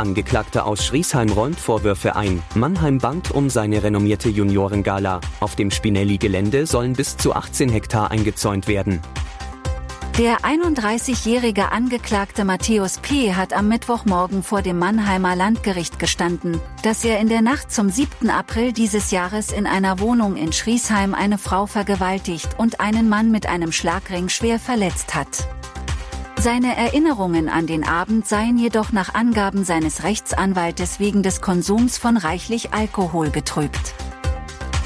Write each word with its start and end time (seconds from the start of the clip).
Angeklagter 0.00 0.66
aus 0.66 0.84
Schriesheim 0.84 1.28
räumt 1.30 1.60
Vorwürfe 1.60 2.16
ein. 2.16 2.42
Mannheim 2.54 2.98
bangt 2.98 3.30
um 3.30 3.50
seine 3.50 3.82
renommierte 3.82 4.30
Juniorengala. 4.30 5.20
Auf 5.40 5.56
dem 5.56 5.70
Spinelli-Gelände 5.70 6.66
sollen 6.66 6.94
bis 6.94 7.18
zu 7.18 7.34
18 7.34 7.68
Hektar 7.68 8.10
eingezäunt 8.10 8.66
werden. 8.66 9.00
Der 10.16 10.38
31-jährige 10.40 11.70
Angeklagte 11.70 12.44
Matthäus 12.44 12.98
P. 12.98 13.34
hat 13.34 13.52
am 13.52 13.68
Mittwochmorgen 13.68 14.42
vor 14.42 14.60
dem 14.60 14.78
Mannheimer 14.78 15.36
Landgericht 15.36 15.98
gestanden, 15.98 16.60
dass 16.82 17.04
er 17.04 17.20
in 17.20 17.28
der 17.28 17.42
Nacht 17.42 17.70
zum 17.70 17.90
7. 17.90 18.28
April 18.28 18.72
dieses 18.72 19.10
Jahres 19.12 19.52
in 19.52 19.66
einer 19.66 19.98
Wohnung 20.00 20.36
in 20.36 20.52
Schriesheim 20.52 21.14
eine 21.14 21.38
Frau 21.38 21.66
vergewaltigt 21.66 22.58
und 22.58 22.80
einen 22.80 23.08
Mann 23.08 23.30
mit 23.30 23.46
einem 23.46 23.70
Schlagring 23.70 24.28
schwer 24.28 24.58
verletzt 24.58 25.14
hat. 25.14 25.46
Seine 26.40 26.74
Erinnerungen 26.74 27.50
an 27.50 27.66
den 27.66 27.86
Abend 27.86 28.26
seien 28.26 28.56
jedoch 28.56 28.92
nach 28.92 29.12
Angaben 29.12 29.62
seines 29.62 30.04
Rechtsanwaltes 30.04 30.98
wegen 30.98 31.22
des 31.22 31.42
Konsums 31.42 31.98
von 31.98 32.16
reichlich 32.16 32.72
Alkohol 32.72 33.28
getrübt. 33.28 33.92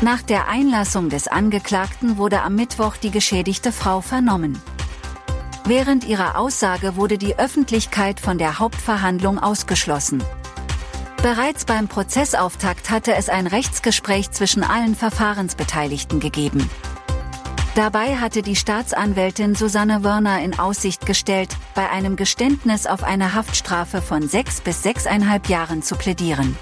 Nach 0.00 0.20
der 0.20 0.48
Einlassung 0.48 1.10
des 1.10 1.28
Angeklagten 1.28 2.18
wurde 2.18 2.42
am 2.42 2.56
Mittwoch 2.56 2.96
die 2.96 3.12
geschädigte 3.12 3.70
Frau 3.70 4.00
vernommen. 4.00 4.60
Während 5.64 6.04
ihrer 6.04 6.36
Aussage 6.36 6.96
wurde 6.96 7.18
die 7.18 7.38
Öffentlichkeit 7.38 8.18
von 8.18 8.36
der 8.36 8.58
Hauptverhandlung 8.58 9.38
ausgeschlossen. 9.38 10.24
Bereits 11.22 11.66
beim 11.66 11.86
Prozessauftakt 11.86 12.90
hatte 12.90 13.14
es 13.14 13.28
ein 13.28 13.46
Rechtsgespräch 13.46 14.32
zwischen 14.32 14.64
allen 14.64 14.96
Verfahrensbeteiligten 14.96 16.18
gegeben. 16.18 16.68
Dabei 17.74 18.18
hatte 18.18 18.42
die 18.42 18.54
Staatsanwältin 18.54 19.56
Susanne 19.56 20.04
Wörner 20.04 20.40
in 20.40 20.56
Aussicht 20.56 21.06
gestellt, 21.06 21.56
bei 21.74 21.90
einem 21.90 22.14
Geständnis 22.14 22.86
auf 22.86 23.02
eine 23.02 23.34
Haftstrafe 23.34 24.00
von 24.00 24.28
sechs 24.28 24.60
bis 24.60 24.84
sechseinhalb 24.84 25.48
Jahren 25.48 25.82
zu 25.82 25.96
plädieren. 25.96 26.56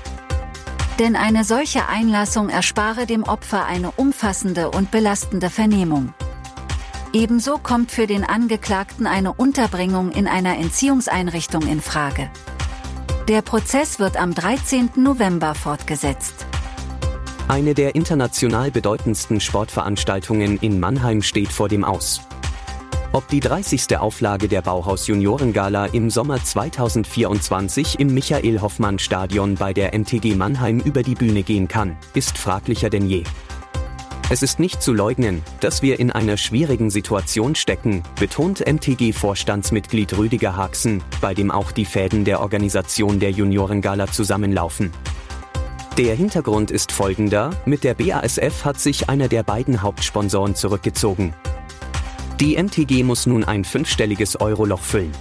Denn 0.99 1.15
eine 1.15 1.45
solche 1.45 1.87
Einlassung 1.87 2.49
erspare 2.49 3.05
dem 3.05 3.25
Opfer 3.25 3.67
eine 3.67 3.91
umfassende 3.91 4.71
und 4.71 4.91
belastende 4.91 5.51
Vernehmung. 5.51 6.15
Ebenso 7.13 7.59
kommt 7.59 7.91
für 7.91 8.07
den 8.07 8.25
Angeklagten 8.25 9.07
eine 9.07 9.35
Unterbringung 9.35 10.13
in 10.13 10.27
einer 10.27 10.57
Entziehungseinrichtung 10.57 11.67
in 11.67 11.83
Frage. 11.83 12.31
Der 13.29 13.43
Prozess 13.43 13.99
wird 13.99 14.17
am 14.17 14.35
13. 14.35 14.93
November 14.97 15.55
fortgesetzt. 15.55 16.47
Eine 17.53 17.75
der 17.75 17.95
international 17.95 18.71
bedeutendsten 18.71 19.39
Sportveranstaltungen 19.39 20.57
in 20.61 20.81
Mannheim 20.81 21.21
steht 21.21 21.53
vor 21.53 21.69
dem 21.69 21.85
Aus. 21.85 22.23
Ob 23.13 23.29
die 23.29 23.41
30. 23.41 23.99
Auflage 23.99 24.49
der 24.49 24.63
Bauhaus 24.63 25.07
Juniorengala 25.07 25.85
im 25.85 26.09
Sommer 26.09 26.43
2024 26.43 28.01
im 28.01 28.15
Michael 28.15 28.63
Hoffmann 28.63 28.99
Stadion 28.99 29.57
bei 29.57 29.75
der 29.75 29.93
MTG 29.93 30.35
Mannheim 30.35 30.81
über 30.81 31.03
die 31.03 31.15
Bühne 31.15 31.43
gehen 31.43 31.69
kann, 31.69 31.99
ist 32.15 32.39
fraglicher 32.39 32.89
denn 32.89 33.07
je. 33.07 33.23
Es 34.31 34.43
ist 34.43 34.59
nicht 34.59 34.81
zu 34.81 34.95
leugnen, 34.95 35.43
dass 35.61 35.83
wir 35.83 36.01
in 36.01 36.11
einer 36.11 36.39
schwierigen 36.39 36.89
Situation 36.89 37.55
stecken, 37.55 38.03
betont 38.19 38.67
MTG-Vorstandsmitglied 38.67 40.17
Rüdiger 40.17 40.57
Haxen, 40.57 41.03
bei 41.21 41.35
dem 41.35 41.51
auch 41.51 41.71
die 41.71 41.85
Fäden 41.85 42.25
der 42.25 42.41
Organisation 42.41 43.21
der 43.21 43.31
Juniorengala 43.31 44.07
zusammenlaufen. 44.07 44.91
Der 45.99 46.15
Hintergrund 46.15 46.71
ist 46.71 46.91
folgender, 46.91 47.51
mit 47.67 47.85
der 47.85 47.93
BASF 47.93 48.65
hat 48.65 48.81
sich 48.81 49.11
einer 49.11 49.29
der 49.29 49.43
beiden 49.43 49.83
Hauptsponsoren 49.83 50.55
zurückgezogen. 50.55 51.35
Die 52.41 52.57
MTG 52.57 53.03
muss 53.03 53.27
nun 53.27 53.45
ein 53.45 53.63
fünfstelliges 53.63 54.41
Euroloch 54.41 54.81
füllen. 54.81 55.13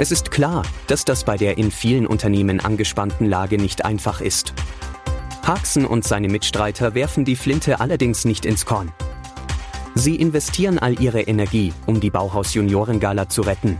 Es 0.00 0.10
ist 0.10 0.32
klar, 0.32 0.64
dass 0.88 1.04
das 1.04 1.22
bei 1.22 1.36
der 1.36 1.56
in 1.56 1.70
vielen 1.70 2.08
Unternehmen 2.08 2.58
angespannten 2.58 3.26
Lage 3.26 3.58
nicht 3.58 3.84
einfach 3.84 4.20
ist. 4.20 4.54
Haxen 5.46 5.86
und 5.86 6.02
seine 6.02 6.28
Mitstreiter 6.28 6.96
werfen 6.96 7.24
die 7.24 7.36
Flinte 7.36 7.78
allerdings 7.78 8.24
nicht 8.24 8.46
ins 8.46 8.66
Korn. 8.66 8.90
Sie 9.94 10.16
investieren 10.16 10.80
all 10.80 11.00
ihre 11.00 11.20
Energie, 11.20 11.72
um 11.86 12.00
die 12.00 12.10
Bauhaus 12.10 12.54
Juniorengala 12.54 13.28
zu 13.28 13.42
retten. 13.42 13.78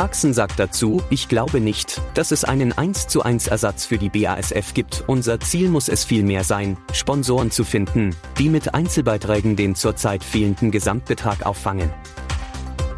Haxen 0.00 0.32
sagt 0.32 0.58
dazu, 0.58 1.02
ich 1.10 1.28
glaube 1.28 1.60
nicht, 1.60 2.00
dass 2.14 2.30
es 2.30 2.44
einen 2.44 2.72
1 2.72 3.08
zu 3.08 3.22
1 3.22 3.48
Ersatz 3.48 3.84
für 3.84 3.98
die 3.98 4.08
BASF 4.08 4.72
gibt. 4.72 5.04
Unser 5.06 5.40
Ziel 5.40 5.68
muss 5.68 5.90
es 5.90 6.04
vielmehr 6.04 6.42
sein, 6.42 6.78
Sponsoren 6.94 7.50
zu 7.50 7.64
finden, 7.64 8.16
die 8.38 8.48
mit 8.48 8.72
Einzelbeiträgen 8.72 9.56
den 9.56 9.74
zurzeit 9.74 10.24
fehlenden 10.24 10.70
Gesamtbetrag 10.70 11.44
auffangen. 11.44 11.90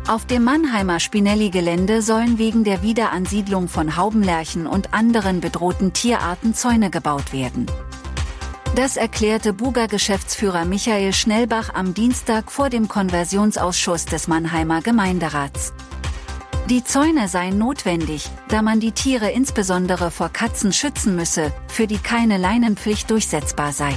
Auf 0.07 0.27
dem 0.27 0.45
Mannheimer 0.45 1.01
Spinelli-Gelände 1.01 2.03
sollen 2.03 2.39
wegen 2.39 2.63
der 2.63 2.83
Wiederansiedlung 2.83 3.67
von 3.67 3.97
Haubenlerchen 3.97 4.69
und 4.69 4.95
anderen 4.95 5.41
bedrohten 5.41 5.93
Tierarten 5.93 6.55
Zäune 6.55 6.89
gebaut 6.89 7.33
werden. 7.33 7.67
Das 8.77 8.97
erklärte 8.97 9.53
Buga-Geschäftsführer 9.53 10.65
Michael 10.65 11.13
Schnellbach 11.13 11.75
am 11.75 11.95
Dienstag 11.95 12.53
vor 12.53 12.71
dem 12.71 12.87
Konversionsausschuss 12.87 14.05
des 14.05 14.29
Mannheimer 14.29 14.83
Gemeinderats. 14.83 15.73
Die 16.73 16.83
Zäune 16.83 17.29
seien 17.29 17.59
notwendig, 17.59 18.31
da 18.49 18.63
man 18.63 18.81
die 18.81 18.93
Tiere 18.93 19.31
insbesondere 19.31 20.11
vor 20.11 20.31
Katzen 20.31 20.73
schützen 20.73 21.17
müsse, 21.17 21.53
für 21.69 21.87
die 21.87 21.99
keine 21.99 22.39
Leinenpflicht 22.39 23.11
durchsetzbar 23.11 23.75
sei. 23.75 23.95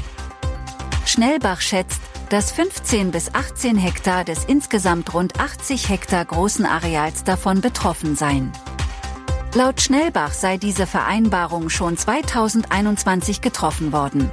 Schnellbach 1.06 1.62
schätzt, 1.62 2.02
dass 2.28 2.52
15 2.52 3.12
bis 3.12 3.34
18 3.34 3.78
Hektar 3.78 4.26
des 4.26 4.44
insgesamt 4.44 5.14
rund 5.14 5.40
80 5.40 5.88
Hektar 5.88 6.26
großen 6.26 6.66
Areals 6.66 7.24
davon 7.24 7.62
betroffen 7.62 8.18
seien. 8.18 8.52
Laut 9.54 9.80
Schnellbach 9.80 10.34
sei 10.34 10.58
diese 10.58 10.86
Vereinbarung 10.86 11.70
schon 11.70 11.96
2021 11.96 13.40
getroffen 13.40 13.94
worden. 13.94 14.30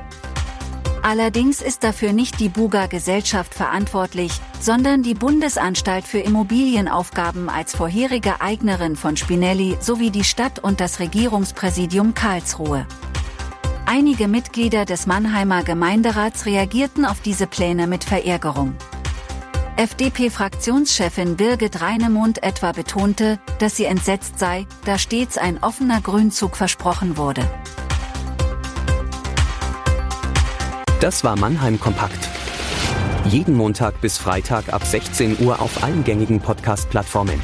Allerdings 1.02 1.62
ist 1.62 1.84
dafür 1.84 2.12
nicht 2.12 2.40
die 2.40 2.48
Buga 2.48 2.86
Gesellschaft 2.86 3.54
verantwortlich, 3.54 4.32
sondern 4.62 5.02
die 5.02 5.14
Bundesanstalt 5.14 6.06
für 6.06 6.20
Immobilienaufgaben 6.20 7.48
als 7.48 7.74
vorherige 7.74 8.40
Eignerin 8.40 8.94
von 8.94 9.16
Spinelli 9.16 9.76
sowie 9.80 10.10
die 10.10 10.22
Stadt 10.22 10.60
und 10.60 10.80
das 10.80 11.00
Regierungspräsidium 11.00 12.14
Karlsruhe. 12.14 12.86
Einige 13.86 14.28
Mitglieder 14.28 14.84
des 14.84 15.06
Mannheimer 15.06 15.64
Gemeinderats 15.64 16.46
reagierten 16.46 17.04
auf 17.04 17.20
diese 17.20 17.48
Pläne 17.48 17.88
mit 17.88 18.04
Verärgerung. 18.04 18.74
FDP-Fraktionschefin 19.76 21.36
Birgit 21.36 21.80
Reinemund 21.80 22.42
etwa 22.44 22.70
betonte, 22.70 23.40
dass 23.58 23.74
sie 23.74 23.86
entsetzt 23.86 24.38
sei, 24.38 24.66
da 24.84 24.96
stets 24.96 25.38
ein 25.38 25.60
offener 25.60 26.00
Grünzug 26.00 26.56
versprochen 26.56 27.16
wurde. 27.16 27.42
Das 31.00 31.24
war 31.24 31.36
Mannheim 31.36 31.80
Kompakt. 31.80 32.31
Jeden 33.28 33.54
Montag 33.54 34.00
bis 34.00 34.18
Freitag 34.18 34.72
ab 34.72 34.84
16 34.84 35.38
Uhr 35.44 35.60
auf 35.62 35.82
allen 35.82 36.02
gängigen 36.02 36.40
Podcast-Plattformen. 36.40 37.40